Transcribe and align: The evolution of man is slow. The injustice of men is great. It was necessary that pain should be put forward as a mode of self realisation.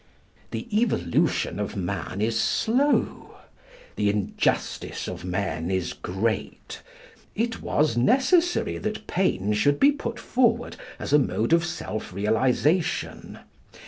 The 0.49 0.67
evolution 0.75 1.59
of 1.59 1.75
man 1.75 2.21
is 2.21 2.39
slow. 2.39 3.35
The 3.97 4.09
injustice 4.09 5.07
of 5.07 5.23
men 5.23 5.69
is 5.69 5.93
great. 5.93 6.81
It 7.35 7.61
was 7.61 7.97
necessary 7.97 8.79
that 8.79 9.05
pain 9.05 9.53
should 9.53 9.79
be 9.79 9.91
put 9.91 10.17
forward 10.19 10.75
as 10.97 11.13
a 11.13 11.19
mode 11.19 11.53
of 11.53 11.63
self 11.63 12.11
realisation. 12.13 13.37